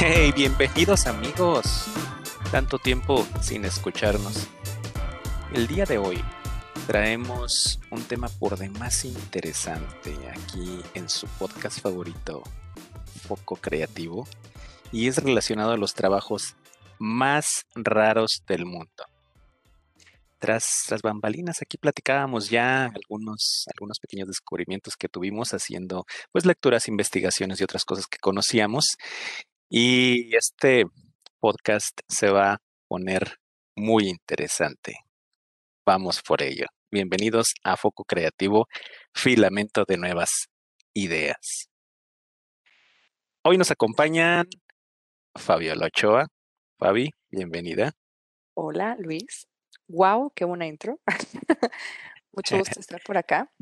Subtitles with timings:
[0.00, 1.86] Hey, bienvenidos amigos.
[2.52, 4.46] Tanto tiempo sin escucharnos.
[5.52, 6.22] El día de hoy
[6.86, 12.44] traemos un tema por demás interesante aquí en su podcast favorito,
[13.26, 14.28] Foco Creativo,
[14.92, 16.54] y es relacionado a los trabajos
[17.00, 19.04] más raros del mundo.
[20.38, 26.86] Tras las bambalinas, aquí platicábamos ya algunos, algunos pequeños descubrimientos que tuvimos haciendo pues lecturas,
[26.86, 28.96] investigaciones y otras cosas que conocíamos.
[29.70, 30.86] Y este
[31.40, 33.36] podcast se va a poner
[33.76, 34.96] muy interesante.
[35.84, 36.64] Vamos por ello.
[36.90, 38.66] Bienvenidos a Foco Creativo,
[39.12, 40.48] filamento de nuevas
[40.94, 41.68] ideas.
[43.44, 44.48] Hoy nos acompañan
[45.34, 46.28] Fabiola Ochoa.
[46.78, 47.92] Fabi, bienvenida.
[48.54, 49.48] Hola, Luis.
[49.86, 50.98] Wow, qué buena intro.
[52.32, 53.52] Mucho gusto estar por acá.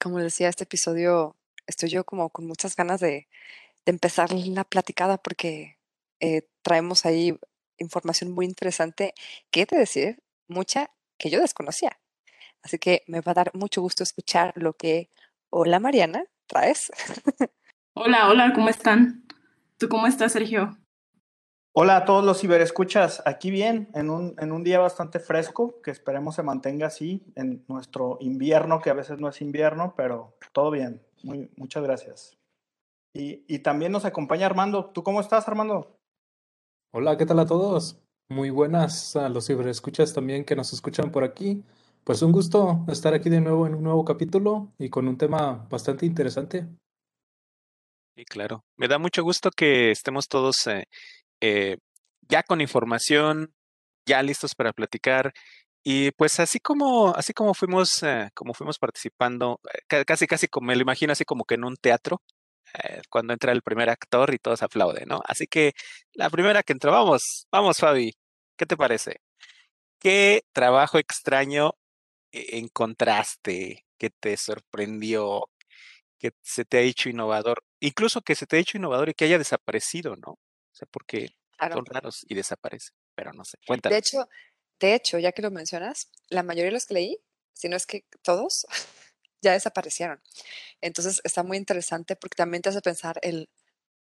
[0.00, 3.26] Como decía, este episodio estoy yo como con muchas ganas de,
[3.86, 5.78] empezar la platicada porque
[6.20, 7.38] eh, traemos ahí
[7.78, 9.14] información muy interesante
[9.50, 11.98] que te decir, mucha que yo desconocía.
[12.62, 15.10] Así que me va a dar mucho gusto escuchar lo que,
[15.50, 16.90] hola Mariana, traes.
[17.94, 19.24] hola, hola, ¿cómo están?
[19.76, 20.78] ¿Tú cómo estás, Sergio?
[21.72, 25.90] Hola a todos los ciberescuchas, aquí bien, en un, en un día bastante fresco, que
[25.90, 30.70] esperemos se mantenga así en nuestro invierno, que a veces no es invierno, pero todo
[30.70, 31.02] bien.
[31.24, 32.38] Muy, muchas gracias.
[33.14, 34.90] Y, y también nos acompaña Armando.
[34.90, 35.96] ¿Tú cómo estás, Armando?
[36.92, 38.00] Hola, ¿qué tal a todos?
[38.28, 41.62] Muy buenas a los ciberescuchas también que nos escuchan por aquí.
[42.02, 45.66] Pues un gusto estar aquí de nuevo en un nuevo capítulo y con un tema
[45.70, 46.66] bastante interesante.
[48.16, 48.64] Sí, claro.
[48.76, 50.84] Me da mucho gusto que estemos todos eh,
[51.40, 51.76] eh,
[52.28, 53.54] ya con información,
[54.06, 55.32] ya listos para platicar.
[55.84, 60.68] Y pues así como, así como fuimos, eh, como fuimos participando, eh, casi casi como
[60.68, 62.22] me lo imagino así como que en un teatro,
[63.10, 65.22] cuando entra el primer actor y todos aplauden, ¿no?
[65.26, 65.72] Así que
[66.12, 68.12] la primera que entró, vamos, vamos Fabi,
[68.56, 69.20] ¿qué te parece?
[70.00, 71.72] ¿Qué trabajo extraño
[72.32, 75.48] encontraste que te sorprendió,
[76.18, 79.24] que se te ha hecho innovador, incluso que se te ha hecho innovador y que
[79.24, 80.32] haya desaparecido, ¿no?
[80.32, 83.58] O sea, porque son raros y desaparecen, pero no sé.
[83.66, 83.94] Cuéntame.
[83.94, 84.28] De hecho,
[84.80, 87.18] de hecho, ya que lo mencionas, la mayoría de los que leí,
[87.52, 88.66] si no es que todos,
[89.44, 90.20] ya desaparecieron.
[90.80, 93.48] Entonces está muy interesante porque también te hace pensar el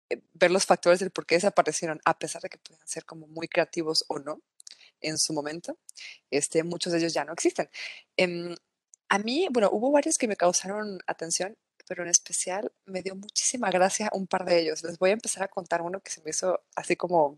[0.09, 3.27] eh, ver los factores del por qué desaparecieron, a pesar de que puedan ser como
[3.27, 4.41] muy creativos o no
[5.01, 5.77] en su momento,
[6.31, 7.69] este, muchos de ellos ya no existen.
[8.17, 8.55] Em,
[9.09, 11.57] a mí, bueno, hubo varios que me causaron atención
[11.91, 14.81] pero en especial me dio muchísima gracia un par de ellos.
[14.81, 17.37] Les voy a empezar a contar uno que se me hizo así como...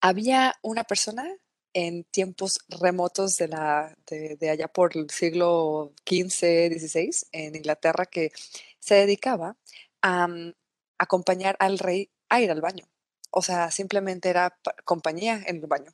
[0.00, 1.30] Había una persona
[1.74, 8.32] en tiempos remotos de, la, de, allá por el siglo XV, XVI, en Inglaterra, que
[8.78, 9.56] se dedicaba
[10.00, 10.54] a mm,
[10.98, 12.86] acompañar al rey a ir al baño.
[13.30, 15.92] O sea, simplemente era compañía en el baño.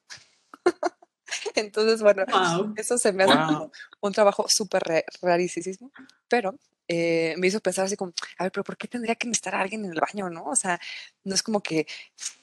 [1.54, 2.24] Entonces, bueno,
[2.76, 3.70] eso se me hace
[4.00, 5.90] un trabajo súper rarísimo,
[6.28, 6.54] pero
[6.92, 9.60] eh, me hizo pensar así como, a ver, pero ¿por qué tendría que necesitar a
[9.60, 10.46] alguien en el baño, no?
[10.46, 10.80] O sea,
[11.22, 11.86] no es como que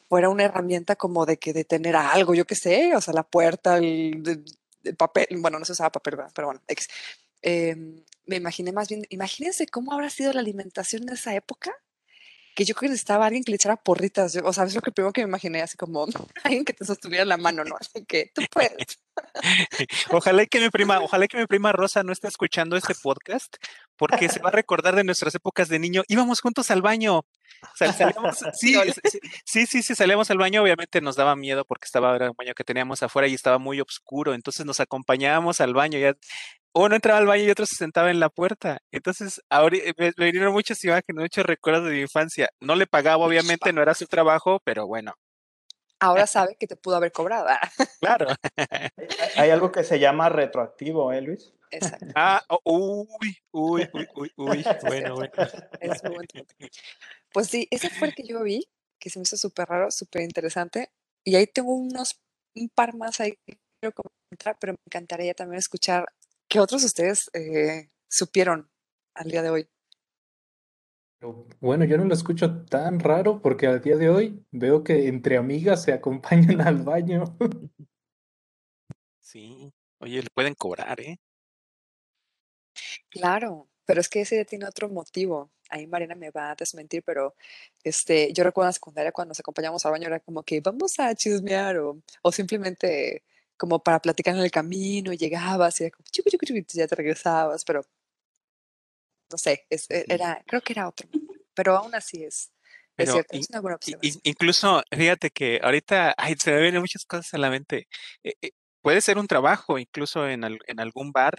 [0.07, 3.23] fuera una herramienta como de que detener a algo, yo qué sé, o sea, la
[3.23, 4.45] puerta, el,
[4.97, 6.61] papel, bueno, no se usaba papel, pero bueno,
[7.41, 11.75] em, me imaginé más bien, imagínense cómo habrá sido la alimentación en esa época
[12.57, 14.35] que yo creo que necesitaba alguien que le echara porritas.
[14.43, 16.07] o sea, es lo que primero que me imaginé, así como
[16.43, 17.75] alguien que te sostuviera la mano, ¿no?
[17.79, 18.99] Así que tú puedes.
[20.09, 23.57] ojalá que mi prima, ojalá que mi prima Rosa no esté escuchando este podcast,
[23.95, 26.01] porque se va a recordar de nuestras épocas de niño.
[26.07, 27.25] Íbamos juntos al baño.
[28.53, 28.75] sí,
[29.45, 30.63] sí, sí, sí, salíamos al baño.
[30.63, 33.81] Obviamente nos daba miedo porque estaba era un baño que teníamos afuera y estaba muy
[33.81, 34.33] oscuro.
[34.33, 35.99] Entonces nos acompañábamos al baño.
[35.99, 36.15] Ya
[36.85, 38.79] uno entraba al baño y otro se sentaba en la puerta.
[38.91, 42.49] Entonces, ahora me, vinieron muchas imágenes, muchos recuerdos de mi infancia.
[42.59, 45.13] No le pagaba, obviamente, no era su trabajo, pero bueno.
[45.99, 47.47] Ahora sabe que te pudo haber cobrado.
[47.99, 48.27] claro.
[49.37, 51.53] Hay algo que se llama retroactivo, ¿eh, Luis?
[51.71, 52.05] Exacto.
[52.15, 54.63] Ah, oh, uy, uy, uy, uy, uy.
[54.83, 55.33] Bueno, bueno.
[55.79, 56.25] Es muy
[57.33, 58.69] Pues sí, ese fue el que yo vi,
[58.99, 60.91] que se me hizo súper raro, súper interesante.
[61.25, 62.19] Y ahí tengo unos,
[62.55, 66.05] un par más ahí que quiero comentar, pero me encantaría también escuchar
[66.49, 68.69] ¿Qué otros ustedes eh, supieron
[69.13, 69.69] al día de hoy?
[71.59, 75.37] Bueno, yo no lo escucho tan raro porque al día de hoy veo que entre
[75.37, 77.37] amigas se acompañan al baño.
[79.19, 81.19] Sí, oye, le pueden cobrar, ¿eh?
[83.09, 85.51] Claro, pero es que ese tiene otro motivo.
[85.69, 87.35] Ahí Marina me va a desmentir, pero
[87.83, 90.97] este, yo recuerdo en la secundaria cuando nos acompañamos al baño era como que vamos
[90.99, 93.23] a chismear o, o simplemente
[93.57, 96.05] como para platicar en el camino, y llegabas y era como,
[96.67, 97.81] ya te regresabas, pero
[99.31, 101.07] no sé, e, era, creo que era otro,
[101.53, 102.51] pero aún así es,
[102.95, 104.13] Es cierto, in- es una buena observación.
[104.15, 107.87] in- incluso, fíjate que ahorita ay, se me vienen muchas cosas a la mente.
[108.23, 108.51] Eh, eh,
[108.81, 111.35] puede ser un trabajo, incluso en, al- en algún bar,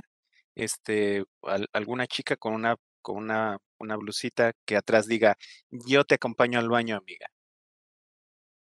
[0.54, 5.36] este, al- alguna chica con una, con una, una blusita que atrás diga,
[5.70, 7.28] yo te acompaño al baño, amiga,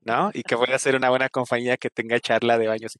[0.00, 0.30] ¿no?
[0.32, 2.96] Y que vaya a ser una buena compañía que tenga charla de baños.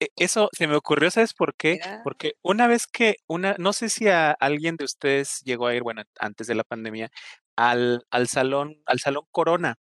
[0.00, 1.80] E- Eso se me ocurrió, ¿sabes por qué?
[2.02, 5.82] Porque una vez que una, no sé si a alguien de ustedes llegó a ir,
[5.82, 7.10] bueno, antes de la pandemia,
[7.56, 9.76] al, al salón, al salón Corona.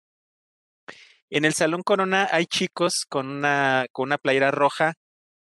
[1.29, 4.93] En el Salón Corona hay chicos con una, con una playera roja,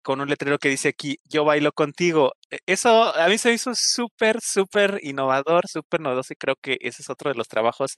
[0.04, 2.34] con un letrero que dice aquí, yo bailo contigo.
[2.52, 7.02] E- Eso a mí se hizo súper, súper innovador, súper novedoso y creo que ese
[7.04, 7.96] es otro de los trabajos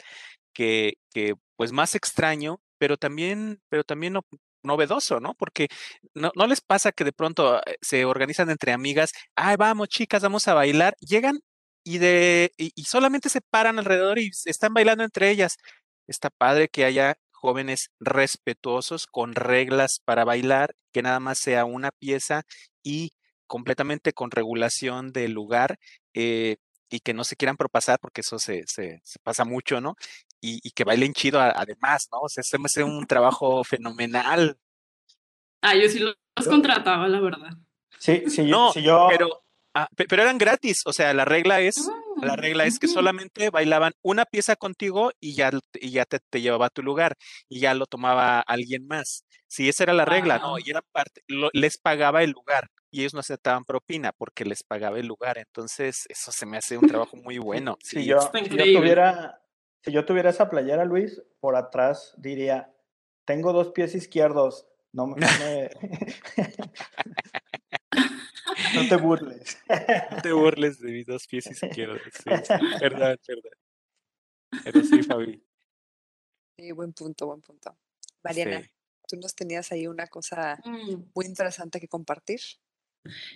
[0.54, 4.18] que, que pues más extraño, pero también, pero también
[4.64, 5.34] novedoso, ¿no?
[5.36, 5.68] Porque
[6.14, 10.48] no, les pasa que de pronto eh, se organizan entre amigas, ay, vamos, chicas, vamos
[10.48, 11.40] a bailar, llegan
[11.84, 15.58] y de, y, solamente se paran alrededor y están bailando entre ellas.
[16.08, 21.92] Está padre que haya jóvenes respetuosos con reglas para bailar, que nada más sea una
[21.92, 22.44] pieza
[22.84, 23.12] y
[23.48, 25.80] completamente con regulación del lugar
[26.14, 26.58] eh,
[26.90, 29.96] y que no se quieran propasar porque eso se, se pasa mucho, ¿no?
[30.42, 32.20] Y, y que bailen chido además, ¿no?
[32.22, 34.58] O sea, se me hace un trabajo fenomenal.
[35.62, 37.50] Ah, yo sí lo- los contrataba, la verdad.
[37.98, 39.44] Sí, yo- No, yo, pero,
[39.74, 41.90] ah, pe- pero eran gratis, o sea, la regla es,
[42.22, 46.20] la Ah, regla es que solamente bailaban una pieza contigo y ya, y ya te,
[46.30, 47.16] te llevaba a tu lugar
[47.50, 49.26] y ya lo tomaba alguien más.
[49.48, 50.58] Si esa era la regla, ¿no?
[50.60, 54.64] Y era parte, lo- les pagaba el lugar y ellos no aceptaban propina porque les
[54.64, 55.38] pagaba el lugar.
[55.38, 57.78] Entonces, eso se me hace un trabajo muy bueno.
[57.82, 59.42] si Sí, yo, si yo tuviera,
[59.84, 62.74] si yo tuviera esa playera, Luis, por atrás diría,
[63.26, 65.16] tengo dos pies izquierdos, no me,
[68.76, 69.58] no te burles.
[70.12, 72.02] no te burles de mis dos pies izquierdos.
[72.14, 73.52] Sí, sí, perdón, perdón.
[74.64, 75.44] Pero sí, Fabi.
[76.58, 77.78] Sí, buen punto, buen punto.
[78.24, 78.70] Mariana, Sí.
[79.08, 81.04] tú nos tenías ahí una cosa Mm.
[81.16, 82.40] muy interesante que compartir.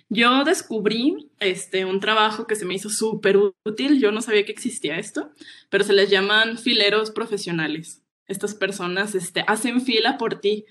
[0.08, 4.00] Yo descubrí este, un trabajo que se me hizo súper útil.
[4.00, 5.32] Yo no sabía que existía esto,
[5.70, 8.02] pero se les llaman fileros profesionales.
[8.26, 10.66] Estas personas este, hacen fila por ti.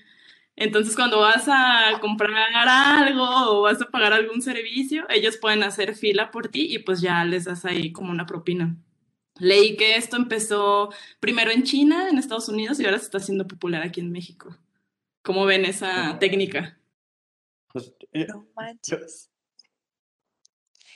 [0.56, 5.96] Entonces, cuando vas a comprar algo o vas a pagar algún servicio, ellos pueden hacer
[5.96, 8.76] fila por ti y pues ya les das ahí como una propina.
[9.38, 13.48] Leí que esto empezó primero en China, en Estados Unidos, y ahora se está haciendo
[13.48, 14.56] popular aquí en México.
[15.22, 16.78] ¿Cómo ven esa técnica?
[17.74, 17.92] Pues,
[18.28, 19.28] No manches.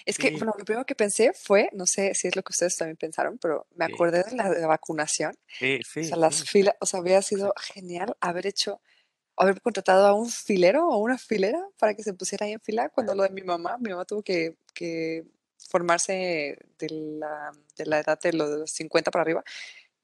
[0.06, 0.36] Es que, Sí.
[0.38, 3.38] bueno, lo primero que pensé fue, no sé si es lo que ustedes también pensaron,
[3.38, 3.92] pero me Sí.
[3.92, 5.32] acordé de la de vacunación.
[5.58, 6.46] Sí, O sí, sea, las sí.
[6.46, 8.80] filas, o sea, hubiera sido genial haber hecho,
[9.36, 12.90] haber contratado a un filero o una filera para que se pusiera ahí en fila
[12.90, 15.25] cuando lo de mi mamá, mi mamá tuvo que, que
[15.70, 19.44] formarse de la, de la edad de los 50 para arriba,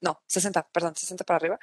[0.01, 1.59] no, 60, perdón, 60 para arriba,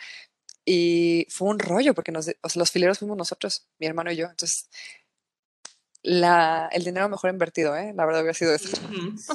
[0.66, 4.18] y fue un rollo porque nos, o sea, los fileros fuimos nosotros, mi hermano y
[4.18, 4.69] yo, entonces
[6.03, 7.94] la, el dinero mejor invertido, ¿eh?
[7.95, 8.75] La verdad hubiera sido eso.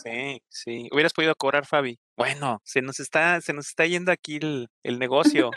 [0.03, 0.89] Sí, sí.
[0.93, 1.99] Hubieras podido cobrar, Fabi.
[2.17, 5.51] Bueno, se nos está, se nos está yendo aquí el, el negocio.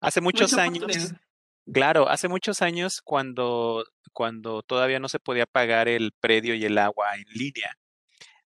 [0.00, 1.14] Hace muchos años,
[1.72, 6.78] claro, hace muchos años cuando, cuando todavía no se podía pagar el predio y el
[6.78, 7.76] agua en línea.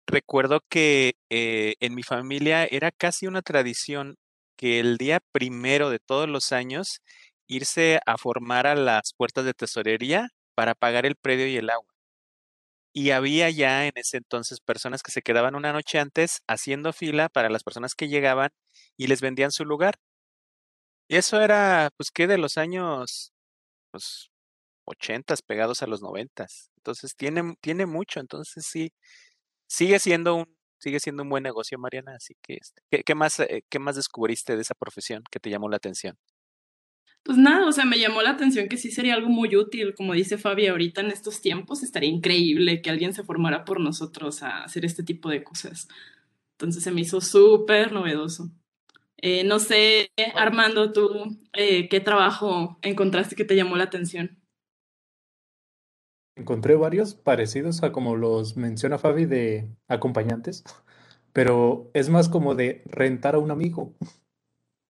[0.07, 4.17] Recuerdo que eh, en mi familia era casi una tradición
[4.55, 7.01] que el día primero de todos los años
[7.47, 11.87] irse a formar a las puertas de tesorería para pagar el predio y el agua.
[12.93, 17.29] Y había ya en ese entonces personas que se quedaban una noche antes haciendo fila
[17.29, 18.51] para las personas que llegaban
[18.97, 19.95] y les vendían su lugar.
[21.09, 22.27] Y eso era, pues, ¿qué?
[22.27, 23.33] De los años,
[23.91, 24.31] pues,
[24.85, 26.71] ochentas pegados a los noventas.
[26.77, 28.19] Entonces, tiene, tiene mucho.
[28.21, 28.93] Entonces, sí,
[29.67, 32.15] sigue siendo un, sigue siendo un buen negocio, Mariana.
[32.17, 35.49] Así que, este, ¿qué, qué más, eh, qué más descubriste de esa profesión que te
[35.51, 36.17] llamó la atención?
[37.23, 40.13] Pues nada, o sea, me llamó la atención que sí sería algo muy útil, como
[40.13, 44.63] dice Fabi, ahorita en estos tiempos estaría increíble que alguien se formara por nosotros a
[44.63, 45.87] hacer este tipo de cosas.
[46.53, 48.51] Entonces se me hizo súper novedoso.
[49.17, 54.39] Eh, no sé, Armando, tú, eh, ¿qué trabajo encontraste que te llamó la atención?
[56.35, 60.63] Encontré varios parecidos a como los menciona Fabi de acompañantes,
[61.33, 63.93] pero es más como de rentar a un amigo.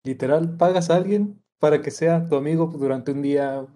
[0.05, 3.67] Literal, pagas a alguien para que sea tu amigo durante un día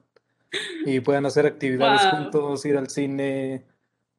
[0.84, 2.10] y puedan hacer actividades Wow.
[2.10, 3.66] juntos, ir al cine,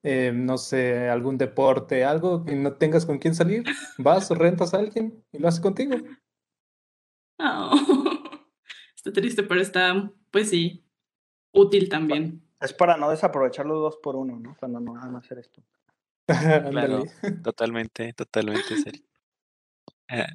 [0.04, 3.63] eh, no sé, algún deporte, algo que no tengas con quién salir,
[3.98, 5.96] vas, rentas a alguien y lo hace contigo.
[7.39, 7.72] Oh,
[8.96, 10.84] Está triste, pero está, pues sí,
[11.54, 12.44] útil también.
[12.60, 14.58] Es para no desaprovechar los dos por uno, ¿no?
[14.60, 15.63] Cuando no van a hacer esto.
[16.72, 17.06] Claro,
[17.44, 19.06] totalmente, totalmente, Sergio.
[20.10, 20.28] Ah,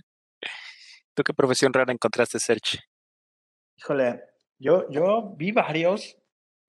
[1.14, 2.80] ¿Tú qué profesión rara encontraste, Serge?
[3.76, 4.22] Híjole,
[4.58, 6.16] yo, yo vi varios,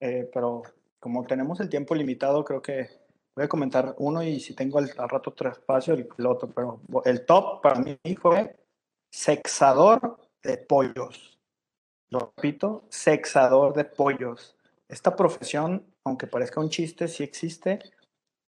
[0.00, 0.62] eh, pero
[0.98, 2.88] como tenemos el tiempo limitado, creo que
[3.34, 6.48] voy a comentar uno y si tengo al, al rato otro espacio, el, el otro.
[6.48, 8.56] Pero el top para mí fue
[9.10, 11.38] sexador de pollos.
[12.10, 14.56] Lo repito, sexador de pollos.
[14.88, 17.80] Esta profesión, aunque parezca un chiste, sí existe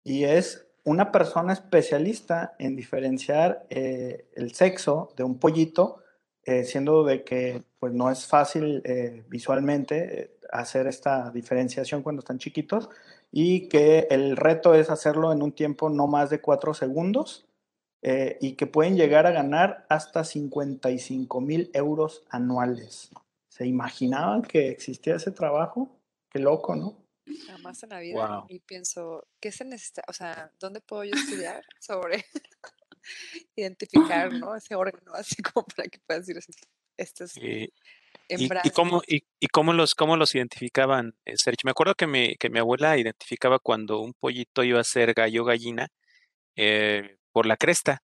[0.04, 6.02] y es una persona especialista en diferenciar eh, el sexo de un pollito,
[6.48, 12.20] eh, siendo de que pues, no es fácil eh, visualmente eh, hacer esta diferenciación cuando
[12.20, 12.88] están chiquitos
[13.30, 17.46] y que el reto es hacerlo en un tiempo no más de cuatro segundos
[18.00, 23.10] eh, y que pueden llegar a ganar hasta 55 mil euros anuales.
[23.50, 25.90] ¿Se imaginaban que existía ese trabajo?
[26.30, 26.96] Qué loco, ¿no?
[27.46, 28.26] Jamás en la vida.
[28.26, 28.46] Wow.
[28.48, 30.02] Y pienso, ¿qué se necesita?
[30.08, 32.24] O sea, ¿dónde puedo yo estudiar sobre
[33.56, 34.54] identificar, ¿no?
[34.56, 36.42] Ese órgano, así como para que puedas decir.
[36.96, 37.72] Este es Y,
[38.28, 41.60] en y- y cómo, y, y cómo los, cómo los identificaban, eh, Serge?
[41.64, 45.42] Me acuerdo que mi, que mi abuela identificaba cuando un pollito iba a ser gallo
[45.42, 45.88] o gallina
[46.56, 48.02] eh, por la cresta.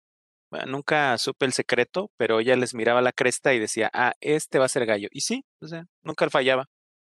[0.52, 4.60] Bueno, nunca supe el secreto, pero ella les miraba la cresta y decía, ah, este
[4.60, 5.08] va a ser gallo.
[5.12, 6.66] Y sí, o sea, nunca fallaba.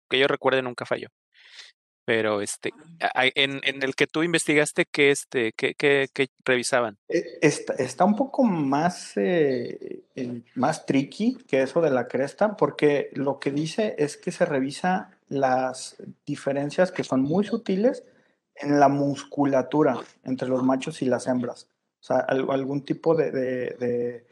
[0.10, 1.10] Que yo recuerde, nunca falló.
[2.08, 2.72] Pero este,
[3.02, 6.98] a- a- en, en el que tú investigaste, ¿qué, este, qué, qué, qué revisaban?
[7.10, 10.04] Eh, Está, está un poco más, eh,
[10.56, 15.12] más tricky que eso de la cresta, porque lo que dice es que se revisa
[15.28, 18.06] las diferencias que son muy sutiles
[18.56, 21.68] en la musculatura entre los machos y las hembras.
[22.00, 24.26] O sea, al- algún tipo de, de- de-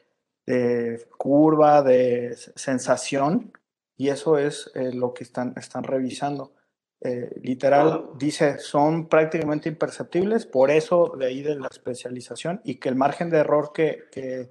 [0.45, 3.51] de curva, de sensación,
[3.97, 6.53] y eso es eh, lo que están, están revisando.
[7.01, 12.89] Eh, literal, dice, son prácticamente imperceptibles, por eso de ahí de la especialización y que
[12.89, 14.49] el margen de error que, que,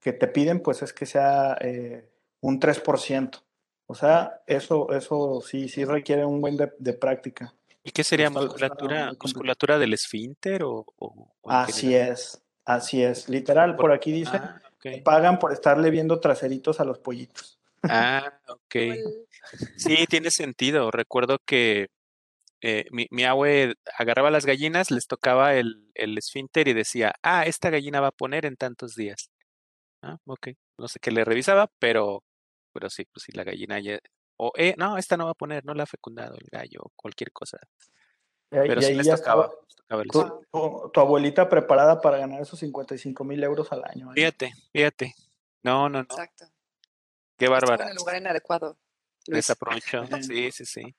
[0.00, 2.08] que te piden, pues es que sea eh,
[2.40, 3.42] un 3%.
[3.86, 7.52] O sea, eso, eso sí, sí requiere un buen de, de práctica.
[7.82, 13.28] ¿Y qué sería musculatura, musculatura del esfínter o, o- o en Así es, así es.
[13.28, 14.60] Literal, por aquí dice, Ah,
[15.02, 17.58] pagan por estarle viendo traseritos a los pollitos.
[17.82, 18.76] Ah, ok.
[19.76, 20.90] Sí, tiene sentido.
[20.90, 21.88] Recuerdo que
[22.60, 27.44] eh, mi, mi abue agarraba las gallinas, les tocaba el, el esfínter y decía, ah,
[27.44, 29.30] esta gallina va a poner en tantos días.
[30.02, 30.48] Ah, ok.
[30.78, 32.22] No sé qué le revisaba, pero,
[32.72, 33.98] pero sí, pues sí, la gallina ya.
[34.36, 36.90] O, eh, no, esta no va a poner, no la ha fecundado el gallo, o
[36.96, 37.58] cualquier cosa.
[38.50, 41.00] Ahí- Pero y sí ahí les ya tocaba, estaba les tocaba el tu, tu- tu
[41.00, 44.10] abuelita preparada para ganar esos 55 mil euros al año.
[44.10, 44.14] ¿eh?
[44.16, 45.14] Fíjate, fíjate.
[45.62, 46.02] No, no, no.
[46.02, 46.46] Exacto.
[47.36, 47.84] Qué Estuvo bárbara.
[47.84, 48.78] en el lugar inadecuado.
[49.26, 50.02] Desaprovechó.
[50.22, 50.94] Sí, sí, sí.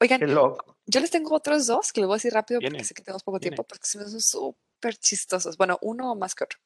[0.00, 0.78] Oigan, Qué loco.
[0.86, 3.02] yo les tengo otros dos que les voy a decir rápido Viene, porque sé que
[3.02, 3.54] tenemos poco viene.
[3.56, 5.56] tiempo, porque son súper chistosos.
[5.56, 6.58] Bueno, uno más que otro.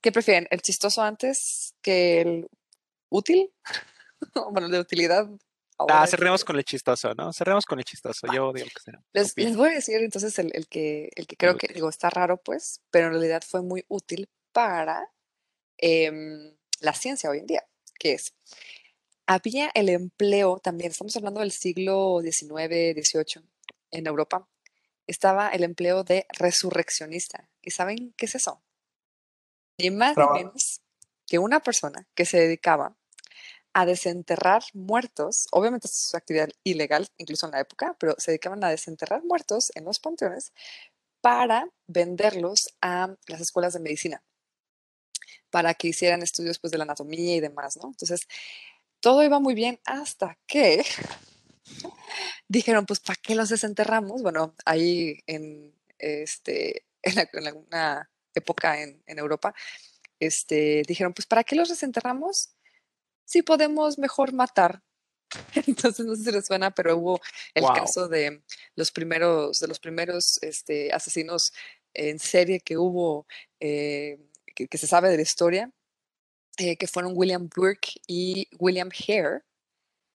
[0.00, 0.46] ¿Qué prefieren?
[0.50, 2.48] ¿El chistoso antes que el
[3.10, 3.52] útil?
[4.52, 5.28] bueno, el de utilidad.
[5.88, 7.32] Ah, cerremos con el chistoso, ¿no?
[7.32, 8.26] Cerremos con el chistoso.
[8.32, 9.02] Yo digo que será.
[9.12, 11.74] Les, les voy a decir entonces el, el que, el que creo que útil.
[11.74, 15.10] digo está raro, pues, pero en realidad fue muy útil para
[15.78, 17.66] em, la ciencia hoy en día,
[17.98, 18.34] que es,
[19.26, 23.42] había el empleo también, estamos hablando del siglo XIX, XVIII,
[23.90, 24.48] en Europa,
[25.06, 27.48] estaba el empleo de resurreccionista.
[27.62, 28.62] ¿Y saben qué es eso?
[29.78, 30.80] Ni más ni menos
[31.26, 32.96] que una persona que se dedicaba
[33.72, 38.62] a desenterrar muertos, obviamente es una actividad ilegal, incluso en la época, pero se dedicaban
[38.62, 40.52] a desenterrar muertos en los panteones
[41.20, 44.22] para venderlos a las escuelas de medicina,
[45.50, 47.88] para que hicieran estudios pues, de la anatomía y demás, ¿no?
[47.88, 48.28] Entonces,
[49.04, 50.82] todo iba muy bien hasta que
[52.48, 54.22] dijeron, pues, ¿para qué los desenterramos?
[54.22, 59.54] Bueno, ahí en, este, en, la- en época en, en Europa,
[60.18, 62.54] este, dijeron, pues, ¿para qué los desenterramos?
[63.26, 64.82] Si podemos mejor matar.
[65.66, 67.20] Entonces, no sé si les suena, pero hubo
[67.54, 67.74] el Wow.
[67.74, 68.42] caso de
[68.74, 71.52] los primeros, de los primeros este, asesinos
[71.92, 73.26] en serie que hubo,
[73.60, 74.18] eh,
[74.54, 75.70] que, que se sabe de la historia,
[76.58, 79.42] eh, que fueron William Burke y William Hare.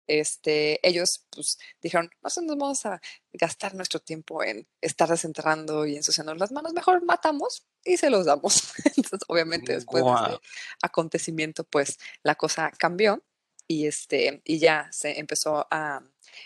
[0.08, 3.00] Este, ellos pues dijeron, no sé, nos vamos a
[3.31, 8.25] gastar nuestro tiempo en estar desenterrando y ensuciando las manos, mejor matamos y se los
[8.25, 8.74] damos.
[8.86, 10.39] Entonces, obviamente, después de este
[10.81, 13.24] acontecimiento, pues la cosa cambió
[13.67, 16.01] y, este, y ya se empezó a,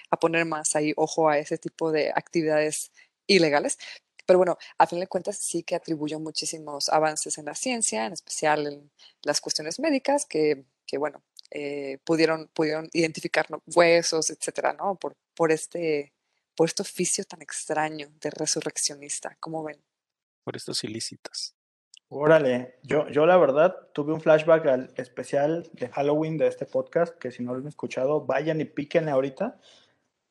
[0.09, 2.91] a poner más ahí ojo a ese tipo de actividades
[3.27, 3.77] ilegales.
[4.25, 8.13] Pero bueno, a fin de cuentas sí que atribuyó muchísimos avances en la ciencia, en
[8.13, 13.61] especial en las cuestiones médicas, que, que bueno, eh, pudieron, pudieron identificar ¿no?
[13.75, 14.95] huesos, etcétera, ¿no?
[14.95, 16.13] Por, por, este,
[16.55, 19.37] por este oficio tan extraño de resurreccionista.
[19.39, 19.79] ¿Cómo ven?
[20.43, 21.55] Por estos ilícitos.
[22.09, 27.17] Órale, yo, yo la verdad tuve un flashback al especial de Halloween de este podcast,
[27.17, 29.59] que si no lo han escuchado, vayan y píquenle ahorita,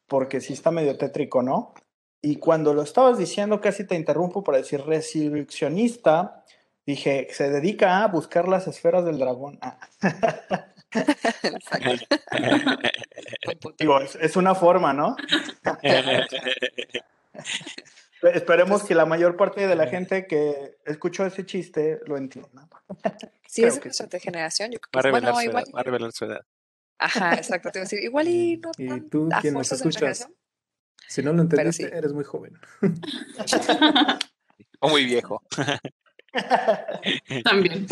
[0.06, 1.74] porque sí está medio tétrico, ¿no?
[2.22, 6.44] Y cuando lo estabas diciendo, casi te interrumpo para decir resurreccionista,
[6.86, 9.58] dije, se dedica a buscar las esferas del dragón.
[9.60, 9.76] Ah.
[13.78, 15.16] Digo, es, es, una forma, ¿no?
[18.22, 22.68] Esperemos que la mayor parte de la gente que escuchó ese chiste lo entienda.
[23.48, 24.70] Sí, es de nuestra generación.
[24.70, 25.64] Yo creo que va, a bueno, igual...
[25.74, 26.42] va a revelar su edad.
[26.98, 27.72] Ajá, exacto.
[27.72, 30.28] Te iba a decir, igual y no Y tú, quien nos escuchas,
[31.08, 31.90] si no lo entendiste, sí.
[31.92, 32.58] eres muy joven.
[34.80, 35.42] o muy viejo.
[37.44, 37.86] También.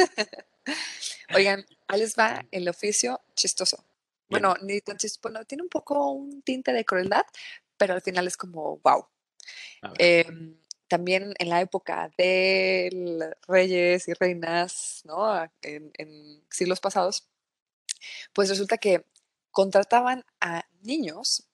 [1.34, 3.84] Oigan, ahí les va el oficio chistoso.
[4.28, 7.24] Bueno, ni tan chistoso, bueno, tiene un poco un tinte de crueldad,
[7.76, 9.06] pero al final es como, wow.
[9.98, 10.24] Eh,
[10.86, 15.42] también en la época de reyes y reinas, ¿no?
[15.62, 17.28] En, en, siglos pasados,
[18.32, 19.04] pues resulta que
[19.50, 21.49] contrataban a niños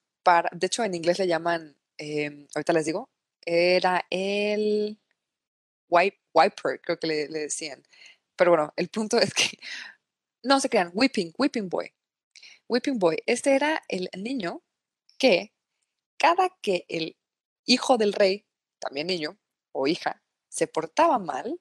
[0.52, 3.10] de hecho en inglés le llaman, eh, ahorita les digo,
[3.44, 4.98] era el
[5.88, 7.82] wipe, wiper, creo que le, decían.
[8.36, 9.58] Pero bueno, el punto es que
[10.42, 11.92] no se crean, whipping, whipping boy.
[12.68, 14.62] Whipping boy, este era el niño
[15.18, 15.52] que
[16.18, 17.16] cada que el
[17.64, 18.46] hijo del rey,
[18.78, 19.38] también niño
[19.72, 21.60] o hija, se portaba mal,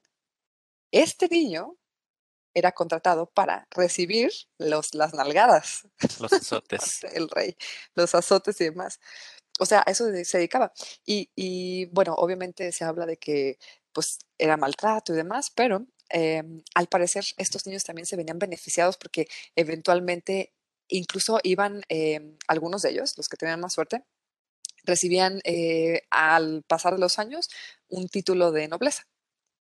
[0.92, 1.78] este niño
[2.56, 5.88] era contratado para recibir los, las nalgadas.
[6.20, 7.04] Los azotes.
[7.14, 7.56] el rey,
[7.94, 9.00] los azotes y demás.
[9.60, 10.74] O sea, a eso se dedicaba.
[11.06, 13.60] Y, y, bueno, obviamente se habla de que
[13.94, 16.44] pues era maltrato y demás, pero eh,
[16.74, 20.54] al parecer estos niños también se venían beneficiados porque eventualmente
[20.88, 24.04] incluso iban eh, algunos de ellos, los que tenían más suerte,
[24.84, 27.50] recibían eh, al pasar de los años
[27.88, 29.08] un título de nobleza,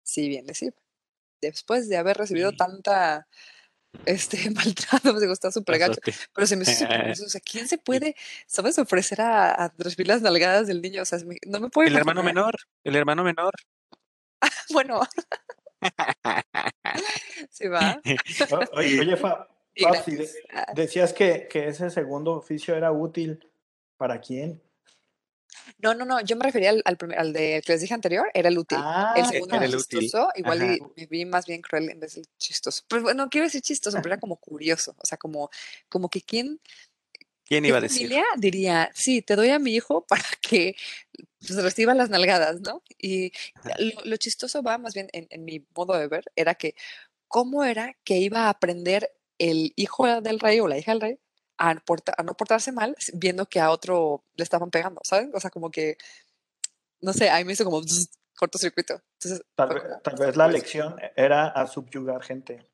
[0.03, 0.88] si bien les iba.
[1.41, 3.27] Después de haber recibido tanta
[4.05, 6.01] este maltrato, me gusta súper gacho,
[6.35, 6.85] pero se me hizo
[7.27, 8.15] o sea, ¿quién se puede,
[8.47, 11.03] sabes, ofrecer a, a recibir las nalgadas del niño?
[11.03, 13.53] O sea, no me puede El hermano menor, el hermano menor.
[14.73, 15.01] bueno.
[17.51, 18.01] sí va.
[18.73, 19.49] Oye, oye Fa,
[20.05, 20.19] si
[20.75, 23.49] decías que, que ese segundo oficio era útil,
[23.97, 24.61] ¿para quién?
[25.79, 28.29] No, no, no, yo me refería al, al, primer, al de que les dije anterior,
[28.35, 28.79] era el útil.
[28.81, 30.01] Ah, el segundo era el útil.
[30.01, 30.75] chistoso, igual Ajá.
[30.75, 32.85] y me vi más bien cruel en vez del chistoso.
[32.89, 35.51] Pero bueno, quiero decir chistoso, pero era como curioso, o sea, como,
[35.89, 36.61] como que quién,
[37.45, 38.03] ¿Quién ¿qué iba a decir?
[38.09, 40.77] familia diría, sí, te doy a mi hijo para que
[41.41, 42.83] pues, reciba las nalgadas, ¿no?
[42.99, 43.33] Y
[43.79, 46.75] lo, lo chistoso va más bien en, en mi modo de ver, era que
[47.29, 51.19] cómo era que iba a aprender el hijo del rey o la hija del rey
[51.59, 55.31] a, porta, a no portarse mal viendo que a otro le estaban pegando, ¿saben?
[55.35, 55.99] O sea, como que,
[57.01, 59.03] no sé, ahí me hizo como zzz, cortocircuito.
[59.15, 62.65] Entonces, Tal, vez, como, tal vez la lección era a subyugar gente.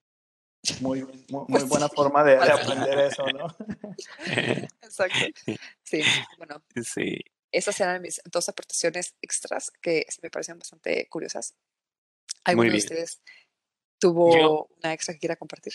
[0.81, 3.47] Muy, muy, muy Pues buena sí, forma de, de aprender eso, ¿no?
[4.83, 5.18] Exacto.
[5.83, 6.03] Sí,
[6.38, 7.18] bueno, sí.
[7.51, 11.55] esas eran mis dos aportaciones extras que me parecieron bastante curiosas.
[12.47, 15.75] Muy ¿Alguno de ustedes Yo, tuvo una extra que quiera compartir?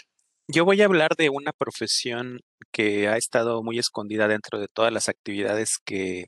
[0.52, 4.92] Yo voy a hablar de una profesión que ha estado muy escondida dentro de todas
[4.92, 6.26] las actividades que,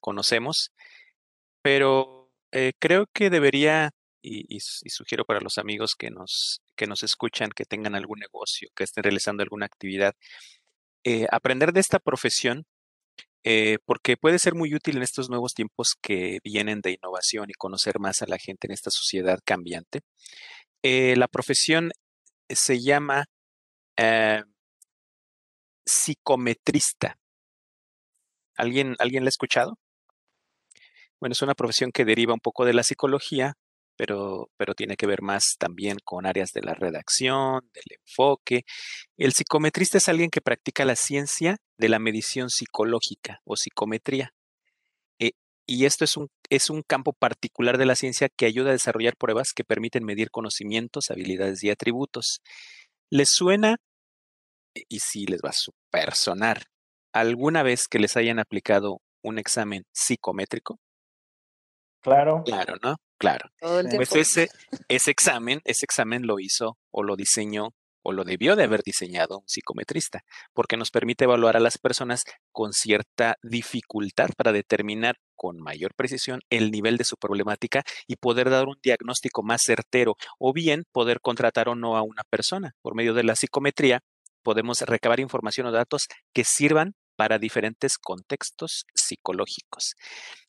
[0.00, 0.72] conocemos,
[1.62, 3.90] pero eh, creo que debería,
[4.22, 8.84] y, sugiero para los amigos que nos, que nos escuchan, que tengan algún negocio, que
[8.84, 10.14] estén realizando alguna actividad,
[11.04, 12.66] eh, aprender de esta profesión,
[13.44, 17.54] eh, porque puede ser muy útil en estos nuevos tiempos que vienen de innovación y
[17.54, 20.00] conocer más a la gente en esta sociedad cambiante.
[20.82, 21.92] La profesión
[22.54, 23.24] se llama
[23.96, 24.42] eh,
[25.86, 27.16] psicometrista.
[28.56, 29.78] ¿Alguien, ¿Alguien la ha escuchado?
[31.20, 33.54] Bueno, es una profesión que deriva un poco de la psicología,
[33.96, 38.62] pero, pero tiene que ver más también con áreas de la redacción, del enfoque.
[39.18, 44.32] El psicometrista es alguien que practica la ciencia de la medición psicológica o psicometría.
[45.72, 49.14] Y esto es un, es un campo particular de la ciencia que ayuda a desarrollar
[49.16, 52.40] pruebas que permiten medir conocimientos, habilidades y atributos.
[53.08, 53.76] ¿Les suena?
[54.74, 56.64] Y sí, les va a super sonar.
[57.14, 60.80] ¿Alguna vez que les hayan aplicado un examen psicométrico?
[62.02, 62.42] Claro.
[62.44, 62.96] Claro, ¿no?
[63.16, 63.48] Claro.
[63.60, 63.96] Todo el Sí.
[63.96, 67.68] Pues ese examen, ese examen lo hizo o lo diseñó
[68.02, 72.24] o lo debió de haber diseñado un psicometrista, porque nos permite evaluar a las personas
[72.52, 78.50] con cierta dificultad para determinar con mayor precisión el nivel de su problemática y poder
[78.50, 82.74] dar un diagnóstico más certero o bien poder contratar o no a una persona.
[82.82, 84.00] Por medio de la psicometría
[84.42, 89.94] podemos recabar información o datos que sirvan para diferentes contextos psicológicos.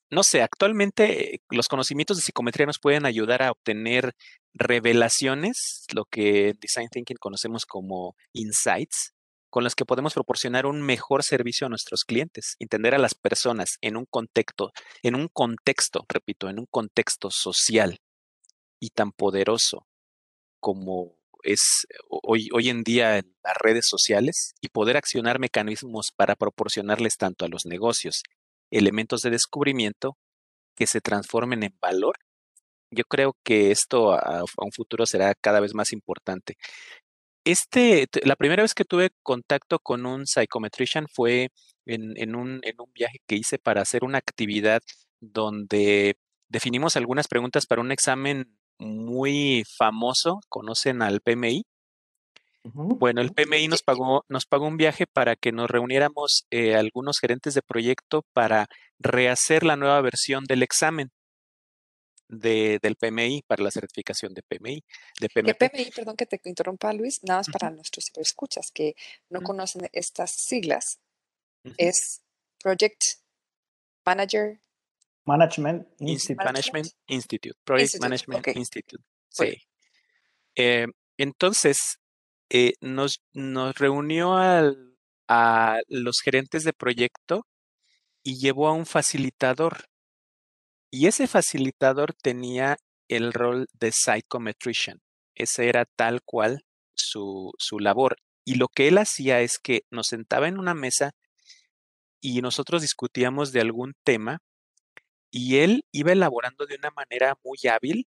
[0.09, 4.13] No sé, actualmente eh, los conocimientos de psicometría nos pueden ayudar a obtener
[4.53, 9.13] revelaciones, lo que en Design Thinking conocemos como insights,
[9.49, 13.77] con los que podemos proporcionar un mejor servicio a nuestros clientes, entender a las personas
[13.81, 14.71] en un contexto,
[15.03, 17.99] en un contexto, repito, en un contexto social
[18.79, 19.85] y tan poderoso
[20.59, 26.35] como es hoy, hoy en día en las redes sociales y poder accionar mecanismos para
[26.35, 28.23] proporcionarles tanto a los negocios
[28.69, 30.17] elementos de descubrimiento
[30.75, 32.17] que se transformen en valor.
[32.91, 36.57] Yo creo que esto a, un futuro será cada vez más importante.
[37.45, 41.49] Este, la primera vez que tuve contacto con un psychometrician fue
[41.85, 44.81] en, en, un, en un viaje que hice para hacer una actividad
[45.19, 46.15] donde
[46.49, 50.39] definimos algunas preguntas para un examen muy famoso.
[50.49, 51.63] ¿Conocen al PMI?
[52.63, 57.19] Bueno, el PMI nos pagó, nos pagó un viaje para que nos reuniéramos eh, algunos
[57.19, 58.67] gerentes de proyecto para
[58.99, 61.09] rehacer la nueva versión del examen
[62.31, 64.83] de, del PMI para la certificación de PMI.
[65.19, 68.95] De PMI, PMI, perdón que te interrumpa, Luis, nada más para nuestros escuchas que
[69.29, 70.99] no conocen estas siglas,
[71.77, 72.23] es
[72.59, 73.03] Project
[74.05, 74.61] Manager.
[75.25, 76.43] Management Institute.
[76.43, 77.59] Management Institute.
[77.63, 79.03] Project Management Institute.
[79.29, 79.57] Sí.
[80.55, 81.99] Eh, entonces,
[82.49, 87.45] eh, nos, nos reunió a los gerentes de proyecto
[88.23, 89.85] y llevó a un facilitador.
[90.91, 92.77] Y ese facilitador tenía
[93.07, 94.99] el rol de psychometrician.
[95.35, 98.17] Ese era tal cual su, su labor.
[98.45, 101.11] Y lo que él hacía es que nos sentaba en una mesa
[102.21, 104.39] y nosotros discutíamos de algún tema
[105.31, 108.05] y él iba elaborando de una manera muy hábil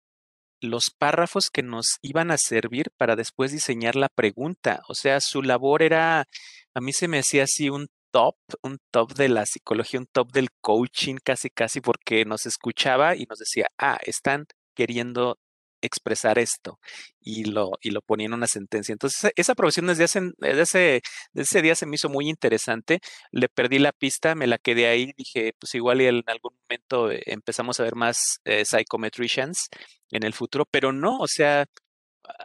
[0.61, 4.83] los párrafos que nos iban a servir para después diseñar la pregunta.
[4.89, 6.27] O sea, su labor era,
[6.75, 10.33] a mí se me hacía así un top, un top de la psicología, un top
[10.33, 15.39] del coaching, casi, casi, porque nos escuchaba y nos decía, ah, están queriendo
[15.83, 16.79] expresar esto
[17.21, 18.93] y lo, y lo ponía en una sentencia.
[18.93, 23.01] Entonces, e, esa profesión desde, hace, ese, desde ese día se me hizo muy interesante.
[23.33, 25.13] Le perdí la pista, me la quedé ahí.
[25.17, 29.69] Dije, pues igual y en algún momento eh, empezamos a ver más eh, psychometricians
[30.11, 31.67] en el futuro, pero no, o sea,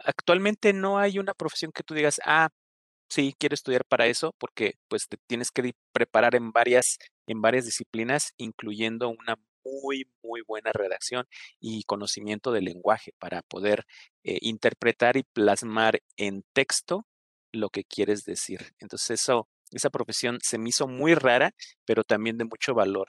[0.04, 2.48] actualmente no hay una profesión que tú digas, ah,
[3.08, 7.64] sí, quiero estudiar para eso, porque pues te tienes que preparar en varias, en varias
[7.64, 11.26] disciplinas, incluyendo una muy, muy buena redacción
[11.60, 13.86] y conocimiento del lenguaje para poder
[14.24, 17.06] eh, interpretar y plasmar en texto
[17.52, 18.74] lo que quieres decir.
[18.78, 23.08] Entonces eso, esa profesión se me hizo muy rara, pero también de mucho valor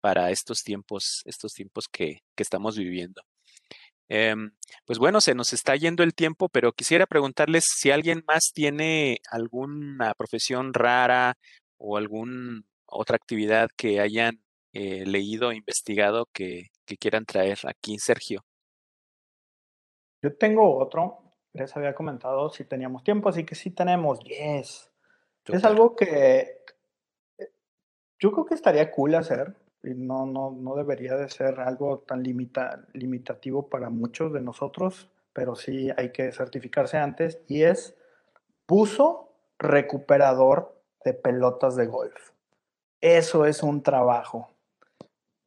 [0.00, 3.22] para estos tiempos, estos tiempos que, que estamos viviendo.
[4.12, 4.50] Em,
[4.86, 9.18] pues bueno, se nos está yendo el tiempo, pero quisiera preguntarles si alguien más tiene
[9.30, 11.34] alguna profesión rara
[11.78, 14.42] o alguna otra actividad que hayan
[14.72, 16.66] eh, leído, investigado que,
[16.98, 18.42] quieran traer aquí, Sergio.
[20.22, 24.90] Yo tengo otro, les había comentado si teníamos tiempo, así que sí tenemos, yes.
[25.46, 26.64] Es algo que
[27.38, 27.52] eh,
[28.18, 32.86] yo creo que estaría cool hacer no, no, no debería de ser algo tan limita,
[32.92, 37.96] limitativo para muchos de nosotros, pero sí hay que certificarse antes y es
[38.66, 42.30] puso recuperador de pelotas de golf.
[43.00, 44.54] Eso es un trabajo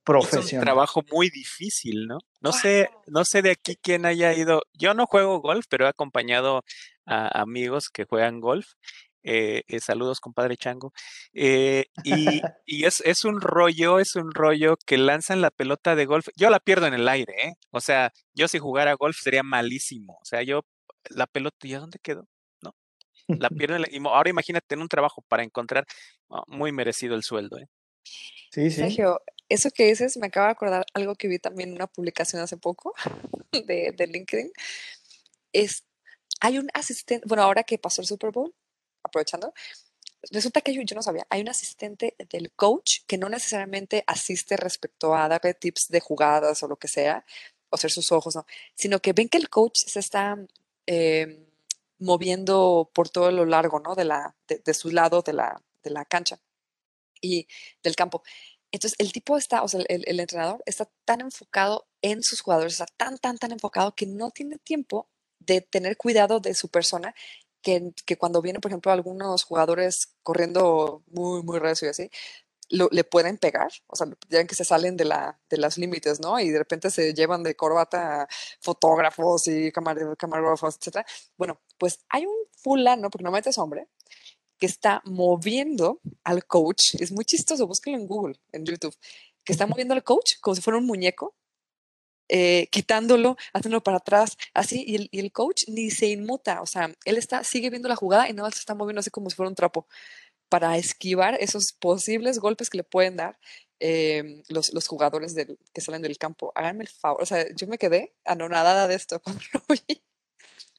[0.04, 0.48] profesional.
[0.48, 2.18] Es un trabajo muy difícil, ¿no?
[2.42, 4.64] No sé, no sé de aquí quién haya ido.
[4.74, 6.64] Yo no juego golf, pero he acompañado
[7.06, 8.74] a amigos que juegan golf.
[9.24, 10.94] Eh, eh, saludos, compadre Chango.
[11.34, 12.14] Eh, y,
[12.66, 16.28] y es, es, un rollo, es un rollo que lanzan la pelota de golf.
[16.36, 17.54] Yo la pierdo en el aire, ¿eh?
[17.72, 20.18] O sea, yo si jugara golf sería malísimo.
[20.22, 20.66] O sea, yo
[21.10, 22.28] la pelota, ¿y a dónde quedó?
[22.62, 22.76] ¿No?
[23.28, 25.86] La pierdo en el, Ahora imagínate en un trabajo para encontrar
[26.30, 27.68] ah, muy merecido el sueldo, ¿eh?
[28.52, 28.82] Sí, sí.
[28.82, 32.42] Sergio, eso que dices me acaba de acordar algo que vi también en una publicación
[32.42, 32.94] hace poco
[33.52, 34.52] de, de LinkedIn.
[35.54, 35.86] Es,
[36.42, 38.54] hay un asistente, bueno, ahora que pasó el Super Bowl,
[39.04, 39.54] aprovechando,
[40.32, 45.16] resulta que yo, no sabía, hay un asistente del coach que no necesariamente asiste respecto
[45.16, 47.26] a darle tips de jugadas o lo que sea,
[47.70, 50.38] o hacer sus ojos, no, sino que ven que el coach se está
[50.86, 51.46] em,
[52.00, 53.96] moviendo por todo lo largo, ¿no?
[53.96, 56.40] De, la, de, su lado de la, de la cancha
[57.22, 57.48] y
[57.82, 58.24] del campo.
[58.72, 62.74] Entonces, el tipo está, o sea, el, el, entrenador está tan enfocado en sus jugadores,
[62.74, 65.08] está tan, tan, tan enfocado que no tiene tiempo
[65.40, 67.14] de tener cuidado de su persona
[67.64, 72.10] que, cuando vienen, por ejemplo, algunos jugadores corriendo muy, muy recio y así,
[72.70, 76.40] le pueden pegar, o sea, ya que se salen de, la, de las límites, ¿no?
[76.40, 78.28] Y de repente se llevan de corbata
[78.62, 81.06] fotógrafos y camarógrafos, etc.
[81.38, 83.90] Bueno, pues hay un fulano, porque normalmente es hombre,
[84.58, 88.96] que está moviendo al coach, es muy chistoso, búsquenlo en Google, en YouTube,
[89.44, 91.36] que está moviendo al coach como si fuera un muñeco
[92.36, 96.66] eh, quitándolo, haciéndolo para atrás, así, y el, y el, coach ni se inmuta, o
[96.66, 99.30] sea, él está, sigue viendo la jugada y nada más se está moviendo así como
[99.30, 99.86] si fuera un trapo
[100.50, 103.38] para esquivar esos posibles golpes que le pueden dar
[103.80, 106.52] eh, los, los, jugadores del, que salen del campo.
[106.56, 110.02] Háganme el favor, o sea, yo me quedé anonadada de esto cuando lo vi,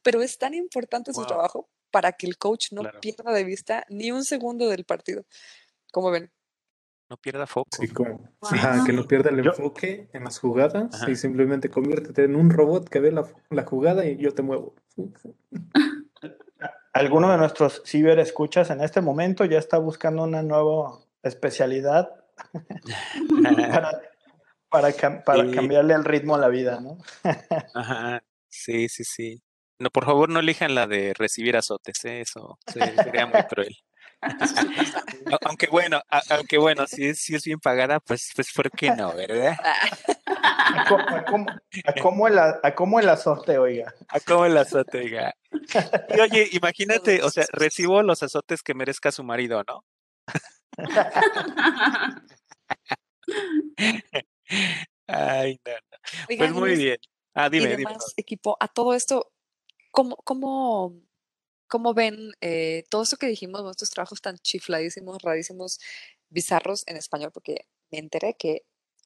[0.02, 4.10] pero es tan importante su trabajo para que el coach no pierda de vista ni
[4.10, 5.24] un segundo del partido.
[5.92, 6.32] ¿Cómo ven?
[7.14, 7.68] No pierda foco.
[7.70, 8.28] Sí, como,
[8.84, 12.98] que no pierda el enfoque en las jugadas y simplemente conviértete en un robot que
[12.98, 14.74] ve la, la jugada y yo te muevo.
[16.92, 22.08] Alguno de nuestros ciberescuchas en este momento ya está buscando una nueva especialidad
[23.44, 24.00] para,
[24.68, 26.98] para, para cambiarle el ritmo a la vida, ¿no?
[27.74, 29.40] Ajá, sí, sí, sí.
[29.78, 32.22] No, por favor, no elijan la de recibir azotes, ¿eh?
[32.22, 33.76] eso sería muy cruel.
[35.42, 39.14] aunque bueno, aunque bueno, si es, si es bien pagada, pues, pues ¿por qué no,
[39.14, 39.56] verdad?
[40.26, 40.84] ¿A
[42.00, 43.94] cómo, el, a cómo el azote, oiga?
[44.08, 45.34] A cómo el azote, oiga.
[46.16, 49.84] Y oye, imagínate, o sea, recibo los azotes que merezca su marido, ¿no?
[55.06, 56.36] Ay, no, no.
[56.36, 56.98] pues muy bien.
[57.34, 57.96] Ah, dime, dime.
[58.16, 59.32] equipo, a todo esto,
[59.90, 60.94] ¿cómo, cómo,
[61.68, 65.80] cómo ven eh, todo esto que dijimos, nuestros trabajos tan chifladísimos, rarísimos,
[66.30, 67.32] bizarros en español?
[67.32, 68.64] Porque me enteré que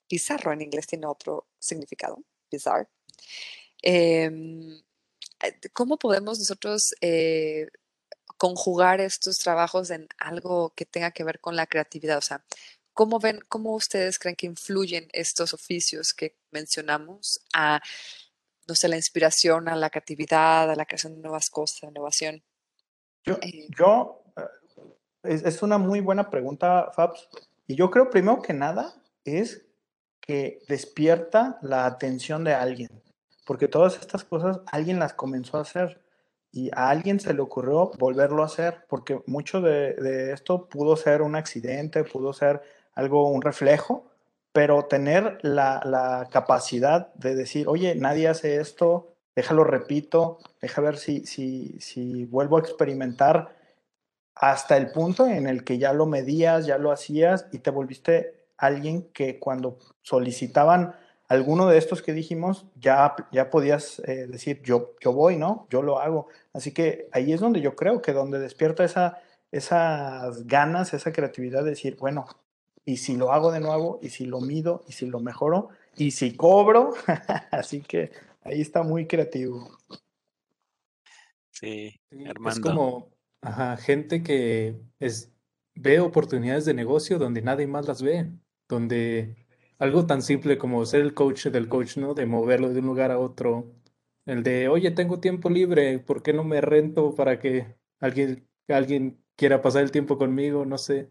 [0.09, 2.89] bizarro en inglés tiene otro significado, bizarre.
[3.83, 4.83] Em,
[5.43, 7.69] eh, ¿Cómo podemos nosotros eh,
[8.37, 12.19] conjugar estos trabajos en algo que tenga que ver con la creatividad?
[12.19, 12.45] O sea,
[12.93, 17.81] ¿cómo ven, cómo ustedes creen que influyen estos oficios que mencionamos a
[18.69, 21.93] no sé, la inspiración, a la creatividad, a la creación de nuevas cosas, a la
[21.93, 22.43] innovación?
[23.25, 23.69] Yo, eh,
[25.25, 27.29] eh, es, una muy buena pregunta, Fabs.
[27.67, 29.67] Y yo creo primero que nada es
[30.21, 33.03] que despierta la atención de alguien,
[33.47, 36.01] porque todas estas cosas alguien las comenzó a hacer
[36.51, 40.97] y a alguien se le ocurrió volverlo a hacer, porque mucho de, de esto pudo
[40.97, 42.63] ser un accidente, pudo ser
[42.95, 44.09] algo, un reflejo,
[44.53, 51.25] pero tener la, capacidad de decir, oye, nadie hace esto, déjalo repito, deja ver si,
[51.25, 53.55] si, si vuelvo a experimentar
[54.35, 58.35] hasta el punto en el que ya lo medías, ya lo hacías y te volviste
[58.57, 60.97] alguien que cuando solicitaban
[61.29, 65.69] alguno de estos que dijimos, ya, ya podías eh, decir, yo, yo voy, ¿no?
[65.71, 66.27] Yo lo hago.
[66.53, 69.21] Así que ahí es donde yo creo que donde despierta esa,
[69.53, 72.27] esas ganas, esa creatividad de decir, bueno,
[72.85, 76.11] y si lo hago de nuevo, y si lo mido, y si lo mejoro, y
[76.11, 76.95] si cobro.
[77.53, 79.69] Así que ahí está muy creativo.
[81.51, 83.11] Sí, Es como
[83.79, 85.33] gente que es,
[85.75, 88.31] ve oportunidades de negocio donde nadie más las ve,
[88.69, 89.37] donde
[89.79, 92.15] algo tan simple como ser el coach del coach, ¿no?
[92.15, 93.75] De moverlo de un lugar a otro.
[94.27, 99.23] El de, oye, tengo tiempo libre, ¿por qué no me rento para que alguien, alguien
[99.37, 100.65] quiera pasar el tiempo conmigo?
[100.65, 101.11] No sé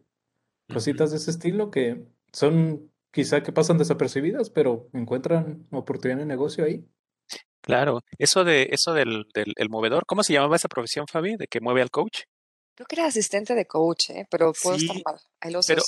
[0.71, 6.65] cositas de ese estilo que son quizá que pasan desapercibidas, pero encuentran oportunidad de negocio
[6.65, 6.85] ahí.
[7.67, 11.47] Claro, eso de eso del, del el movedor, ¿cómo se llamaba esa profesión, Fabi, de
[11.47, 12.21] que mueve al coach?
[12.75, 14.25] Creo que era asistente de coach, ¿eh?
[14.31, 15.19] pero puedo estar mal.
[15.41, 15.81] Ahí los, pero,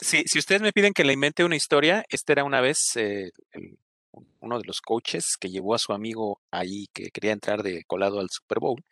[0.00, 3.32] si, si ustedes me piden que le invente una historia, este era una vez eh,
[4.38, 8.20] uno de los coaches que llevó a su amigo ahí que quería entrar de colado
[8.20, 8.84] al Super Bowl.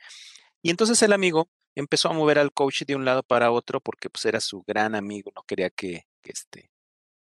[0.61, 4.11] Y entonces el amigo empezó a mover al coach de un lado para otro porque
[4.11, 6.73] pues era su gran amigo, no quería que, este,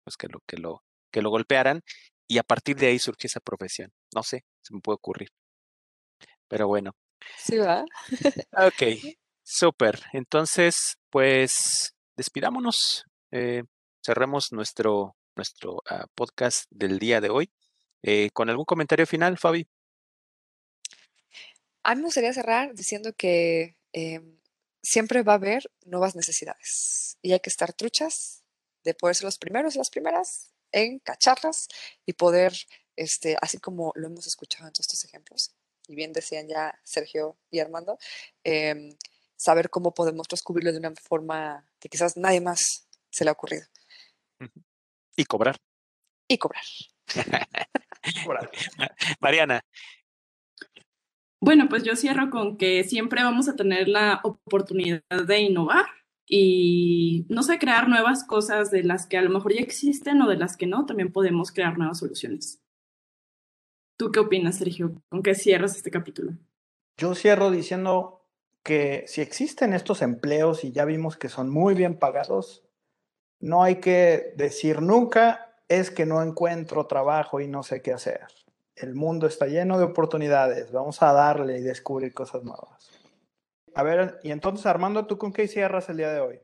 [0.02, 1.82] pues que lo, que lo, que lo golpearan
[2.26, 3.92] y a partir de ahí surgió esa profesión.
[4.14, 5.30] No sé, se me puede ocurrir.
[6.48, 6.94] Pero bueno.
[7.38, 7.84] Sí, va.
[8.52, 10.00] ok, súper.
[10.12, 13.04] Entonces, pues despidámonos.
[13.30, 13.62] Eh,
[14.04, 17.50] cerremos nuestro, nuestro ah, podcast del día de hoy.
[18.02, 19.66] Eh, ¿Con algún comentario final, Fabi?
[21.84, 24.38] A mí me gustaría cerrar diciendo que Em,
[24.82, 28.42] siempre va a haber nuevas necesidades y hay que estar truchas
[28.84, 31.68] de poder ser los primeros y las primeras en cacharlas
[32.06, 32.54] y poder,
[33.02, 35.54] este, así como lo hemos escuchado en todos estos ejemplos,
[35.88, 37.98] y bien decían ya Sergio y Armando,
[38.44, 38.96] em,
[39.36, 43.66] saber cómo podemos descubrirlo de una forma que quizás nadie más se le ha ocurrido.
[45.16, 45.56] Y cobrar.
[46.28, 46.38] Y
[48.24, 48.50] cobrar.
[49.20, 49.60] Mariana,
[51.44, 55.86] bueno, pues yo cierro con que siempre vamos a tener la oportunidad de innovar
[56.24, 60.28] y, no sé, crear nuevas cosas de las que a lo mejor ya existen o
[60.28, 62.61] de las que no, también podemos crear nuevas soluciones.
[64.02, 65.00] ¿Tú qué opinas, Sergio?
[65.10, 66.32] ¿Con qué cierras este capítulo?
[66.96, 68.26] Yo cierro diciendo
[68.64, 72.64] que si existen estos empleos y ya vimos que son muy bien pagados,
[73.38, 78.26] no hay que decir nunca, es que no encuentro trabajo y no sé qué hacer.
[78.74, 80.72] El mundo está lleno de oportunidades.
[80.72, 82.90] Vamos a darle y descubrir cosas nuevas.
[83.72, 86.40] A ver, y entonces Armando, ¿tú con qué cierras el día de hoy?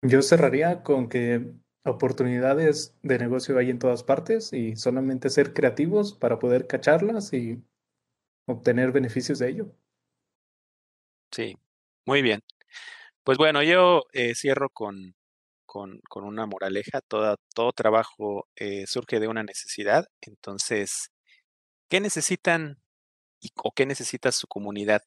[0.00, 1.52] Yo cerraría con que
[1.84, 7.62] oportunidades de negocio hay en todas partes y solamente ser creativos para poder cacharlas y
[8.46, 9.76] obtener beneficios de ello.
[11.30, 11.56] Sí,
[12.06, 12.40] muy bien.
[13.24, 15.14] Pues bueno, yo eh, cierro con,
[15.66, 17.00] con, con, una moraleja.
[17.08, 20.06] Todo, todo trabajo eh, surge de una necesidad.
[20.20, 21.10] Entonces,
[21.88, 22.80] ¿qué necesitan
[23.40, 25.02] y, o qué necesita su comunidad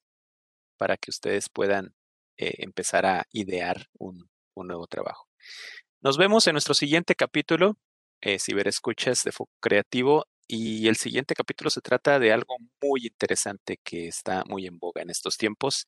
[0.78, 1.96] para que ustedes puedan
[2.38, 5.28] eh, empezar a idear un, un nuevo trabajo?
[6.02, 7.76] Nos vemos en nuestro siguiente capítulo,
[8.22, 13.80] eh, Ciberescuchas de Foco Creativo, y el siguiente capítulo se trata de algo muy interesante
[13.84, 15.86] que está muy en boga en estos tiempos.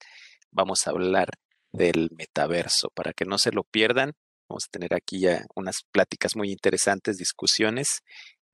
[0.51, 1.29] Vamos a hablar
[1.71, 2.89] del metaverso.
[2.93, 4.13] Para que no se lo pierdan,
[4.49, 8.01] vamos a tener aquí ya unas pláticas muy interesantes, discusiones.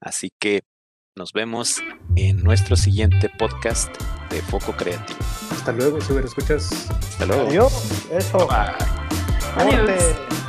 [0.02, 0.64] Así que
[1.16, 1.82] nos vemos
[2.18, 3.96] en nuestro siguiente podcast
[4.30, 5.20] de Foco Creativo.
[5.52, 6.90] Hasta luego, Ciberescuchas.
[6.90, 7.48] Hasta luego.
[7.48, 8.12] Adiós.
[8.12, 8.46] Eso.
[8.46, 8.76] Bye.
[9.56, 10.45] Adiós.